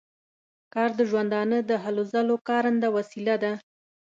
[0.73, 3.51] کار د ژوندانه د هلو ځلو کارنده وسیله ده.